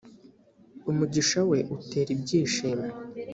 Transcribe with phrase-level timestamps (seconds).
[0.89, 2.87] umugishawe utera ibyishimo.